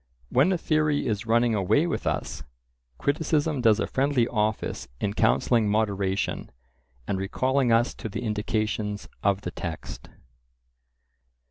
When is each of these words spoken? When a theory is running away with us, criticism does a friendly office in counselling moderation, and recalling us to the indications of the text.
When 0.29 0.51
a 0.51 0.57
theory 0.57 1.05
is 1.05 1.27
running 1.27 1.53
away 1.53 1.85
with 1.85 2.07
us, 2.07 2.41
criticism 2.97 3.61
does 3.61 3.79
a 3.79 3.85
friendly 3.85 4.27
office 4.27 4.87
in 4.99 5.13
counselling 5.13 5.69
moderation, 5.69 6.49
and 7.07 7.19
recalling 7.19 7.71
us 7.71 7.93
to 8.01 8.09
the 8.09 8.23
indications 8.23 9.07
of 9.21 9.41
the 9.41 9.51
text. 9.51 10.09